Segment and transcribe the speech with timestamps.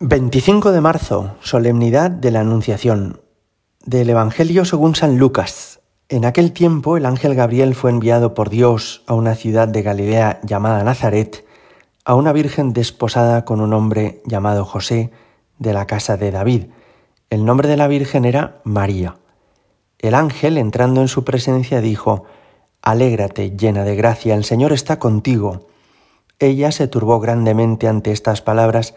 [0.00, 3.20] 25 de marzo, solemnidad de la Anunciación.
[3.86, 5.82] Del Evangelio según San Lucas.
[6.08, 10.40] En aquel tiempo el ángel Gabriel fue enviado por Dios a una ciudad de Galilea
[10.42, 11.46] llamada Nazaret,
[12.04, 15.12] a una virgen desposada con un hombre llamado José,
[15.60, 16.64] de la casa de David.
[17.30, 19.18] El nombre de la virgen era María.
[20.00, 22.24] El ángel, entrando en su presencia, dijo,
[22.82, 25.68] Alégrate, llena de gracia, el Señor está contigo.
[26.40, 28.96] Ella se turbó grandemente ante estas palabras,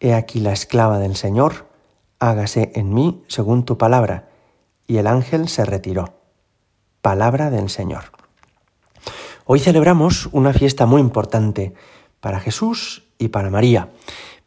[0.00, 1.66] He aquí la esclava del Señor,
[2.18, 4.30] hágase en mí según tu palabra.
[4.86, 6.14] Y el ángel se retiró.
[7.02, 8.04] Palabra del Señor.
[9.44, 11.74] Hoy celebramos una fiesta muy importante
[12.20, 13.90] para Jesús y para María.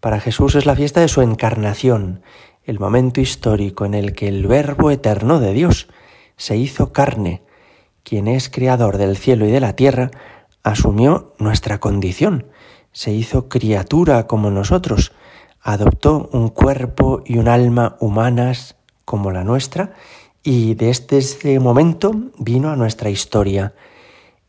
[0.00, 2.22] Para Jesús es la fiesta de su encarnación,
[2.64, 5.88] el momento histórico en el que el Verbo eterno de Dios
[6.36, 7.42] se hizo carne,
[8.02, 10.10] quien es creador del cielo y de la tierra,
[10.62, 12.46] asumió nuestra condición,
[12.92, 15.12] se hizo criatura como nosotros,
[15.60, 19.92] adoptó un cuerpo y un alma humanas como la nuestra
[20.42, 23.74] y desde ese momento vino a nuestra historia.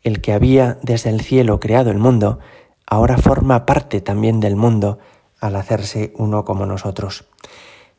[0.01, 2.39] El que había desde el cielo creado el mundo,
[2.85, 4.99] ahora forma parte también del mundo
[5.39, 7.25] al hacerse uno como nosotros.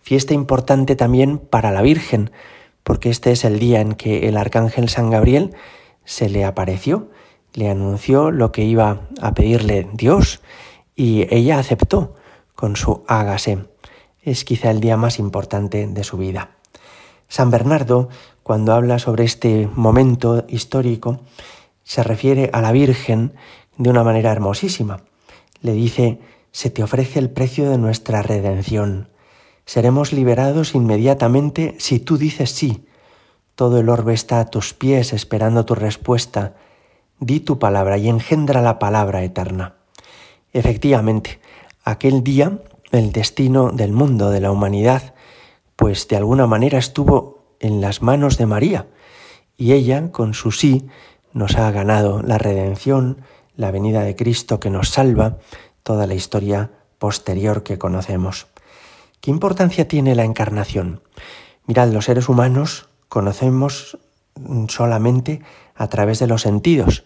[0.01, 2.31] Fiesta importante también para la Virgen,
[2.85, 5.55] porque este es el día en que el arcángel San Gabriel
[6.05, 7.11] se le apareció,
[7.53, 10.41] le anunció lo que iba a pedirle Dios
[10.97, 12.15] y ella aceptó
[12.61, 13.65] con su hágase.
[14.23, 16.51] Es quizá el día más importante de su vida.
[17.27, 18.11] San Bernardo,
[18.43, 21.21] cuando habla sobre este momento histórico,
[21.85, 23.33] se refiere a la Virgen
[23.79, 25.05] de una manera hermosísima.
[25.63, 26.21] Le dice,
[26.53, 29.09] se te ofrece el precio de nuestra redención.
[29.65, 32.87] Seremos liberados inmediatamente si tú dices sí.
[33.55, 36.57] Todo el orbe está a tus pies esperando tu respuesta.
[37.21, 39.77] Di tu palabra y engendra la palabra eterna.
[40.53, 41.41] Efectivamente,
[41.91, 42.59] aquel día
[42.93, 45.15] el destino del mundo, de la humanidad,
[45.77, 48.87] pues de alguna manera estuvo en las manos de María
[49.57, 50.89] y ella, con su sí,
[51.33, 53.19] nos ha ganado la redención,
[53.57, 55.39] la venida de Cristo que nos salva,
[55.83, 58.47] toda la historia posterior que conocemos.
[59.21, 61.03] ¿Qué importancia tiene la encarnación?
[61.67, 63.99] Mirad, los seres humanos conocemos
[64.69, 65.43] solamente
[65.75, 67.05] a través de los sentidos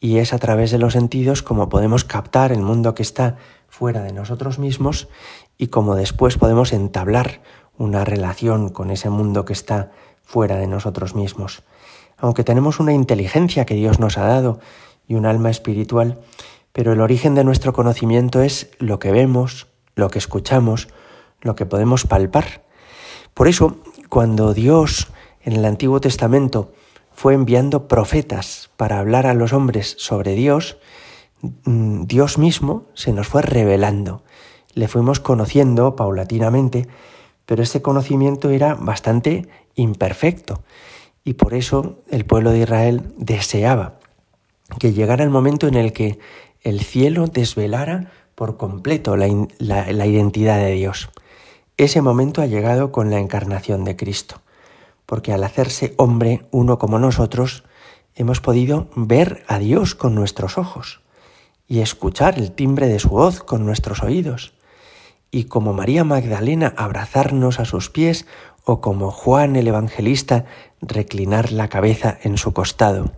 [0.00, 3.36] y es a través de los sentidos como podemos captar el mundo que está
[3.70, 5.08] fuera de nosotros mismos
[5.56, 7.40] y como después podemos entablar
[7.78, 9.92] una relación con ese mundo que está
[10.22, 11.62] fuera de nosotros mismos.
[12.18, 14.60] Aunque tenemos una inteligencia que Dios nos ha dado
[15.08, 16.20] y un alma espiritual,
[16.72, 20.88] pero el origen de nuestro conocimiento es lo que vemos, lo que escuchamos,
[21.40, 22.62] lo que podemos palpar.
[23.32, 25.08] Por eso, cuando Dios
[25.42, 26.72] en el Antiguo Testamento
[27.12, 30.76] fue enviando profetas para hablar a los hombres sobre Dios,
[31.42, 34.22] Dios mismo se nos fue revelando.
[34.74, 36.88] Le fuimos conociendo paulatinamente,
[37.46, 40.62] pero ese conocimiento era bastante imperfecto
[41.24, 43.98] y por eso el pueblo de Israel deseaba
[44.78, 46.18] que llegara el momento en el que
[46.62, 49.28] el cielo desvelara por completo la,
[49.58, 51.10] la identidad de Dios.
[51.76, 54.40] Ese momento ha llegado con la encarnación de Cristo
[55.10, 57.64] porque al hacerse hombre uno como nosotros,
[58.14, 61.00] hemos podido ver a Dios con nuestros ojos
[61.70, 64.54] y escuchar el timbre de su voz con nuestros oídos,
[65.30, 68.26] y como María Magdalena abrazarnos a sus pies
[68.64, 70.46] o como Juan el Evangelista
[70.82, 73.12] reclinar la cabeza en su costado.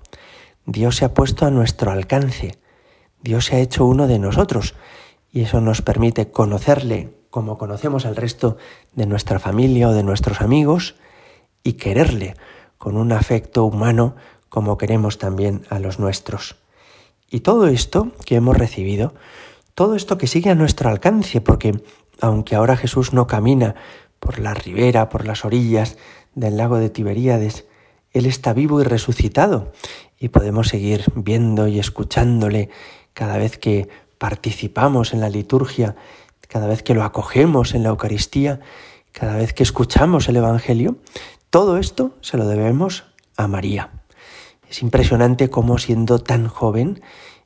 [0.67, 2.59] Dios se ha puesto a nuestro alcance,
[3.23, 4.75] Dios se ha hecho uno de nosotros,
[5.33, 8.59] y eso nos permite conocerle como conocemos al resto
[8.93, 10.97] de nuestra familia o de nuestros amigos,
[11.63, 12.37] y quererle
[12.77, 14.15] con un afecto humano
[14.51, 16.62] como queremos también a los nuestros.
[17.33, 19.15] Y todo esto que hemos recibido,
[19.75, 21.83] todo esto que sigue a nuestro alcance, porque
[22.21, 23.75] aunque ahora Jesús no camina
[24.21, 25.97] por la ribera, por las orillas
[26.35, 27.65] del lago de Tiberíades.
[28.13, 29.73] Él está vivo y resucitado
[30.21, 32.69] y podemos seguir viendo y escuchándole
[33.15, 33.89] cada vez que
[34.19, 35.97] participamos en la liturgia,
[36.49, 38.61] cada vez que lo acogemos en la Eucaristía,
[39.11, 40.99] cada vez que escuchamos el Evangelio.
[41.51, 43.05] Todo esto se lo debemos
[43.37, 44.02] a María.
[44.73, 47.03] Es impresionante cómo siendo tan joven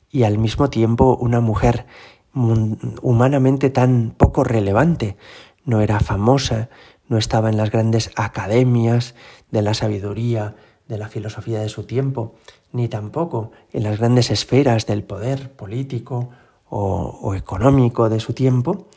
[0.09, 1.85] y al mismo tiempo una mujer
[2.33, 5.17] humanamente tan poco relevante,
[5.65, 6.69] no era famosa,
[7.09, 9.13] no estaba en las grandes academias
[9.51, 10.55] de la sabiduría,
[10.87, 12.35] de la filosofía de su tiempo,
[12.71, 16.29] ni tampoco en las grandes esferas del poder político
[16.69, 18.87] o, o económico de su tiempo,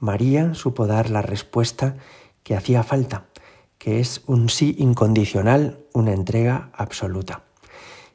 [0.00, 1.94] María supo dar la respuesta
[2.42, 3.26] que hacía falta,
[3.78, 7.45] que es un sí incondicional, una entrega absoluta.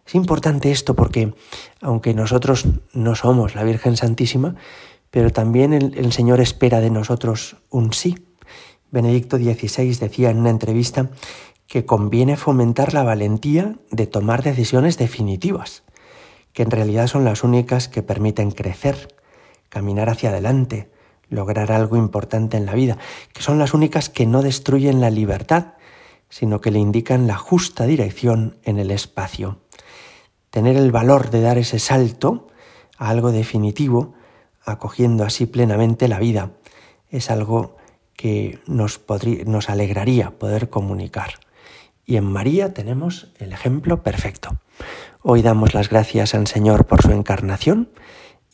[0.05, 1.33] Es importante esto porque,
[1.81, 4.55] aunque nosotros no somos la Virgen Santísima,
[5.09, 8.27] pero también el, Señor espera de nosotros un sí.
[8.91, 11.09] Benedicto XVI decía en una entrevista
[11.67, 15.83] que conviene fomentar la valentía de tomar decisiones definitivas,
[16.53, 19.15] que en realidad son las únicas que permiten crecer,
[19.69, 20.91] caminar hacia adelante,
[21.29, 22.97] lograr algo importante en la vida,
[23.33, 25.75] que son las únicas que no destruyen la libertad,
[26.29, 29.59] sino que le indican la justa dirección en el espacio
[30.51, 32.47] tener el valor de dar ese salto
[32.97, 34.13] a algo definitivo,
[34.63, 36.51] acogiendo así plenamente la vida,
[37.09, 37.77] es algo
[38.15, 39.01] que nos,
[39.47, 41.39] nos alegraría poder comunicar.
[42.05, 44.57] Y en María tenemos el ejemplo perfecto.
[45.23, 47.89] Hoy damos las gracias al Señor por su encarnación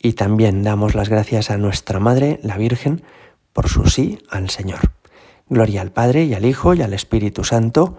[0.00, 3.02] y también damos las gracias a nuestra Madre, la Virgen,
[3.52, 4.92] por su sí al Señor.
[5.48, 7.98] Gloria al Padre y al Hijo y al Espíritu Santo,